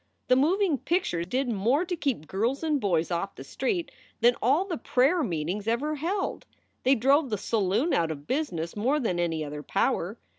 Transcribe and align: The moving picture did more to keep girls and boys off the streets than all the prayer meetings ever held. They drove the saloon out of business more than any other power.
The 0.29 0.35
moving 0.35 0.79
picture 0.79 1.23
did 1.23 1.47
more 1.47 1.85
to 1.85 1.95
keep 1.95 2.25
girls 2.25 2.63
and 2.63 2.81
boys 2.81 3.11
off 3.11 3.35
the 3.35 3.43
streets 3.43 3.93
than 4.19 4.35
all 4.41 4.65
the 4.65 4.79
prayer 4.79 5.21
meetings 5.21 5.67
ever 5.67 5.93
held. 5.97 6.47
They 6.81 6.95
drove 6.95 7.29
the 7.29 7.37
saloon 7.37 7.93
out 7.93 8.09
of 8.09 8.25
business 8.25 8.75
more 8.75 8.99
than 8.99 9.19
any 9.19 9.45
other 9.45 9.61
power. 9.61 10.17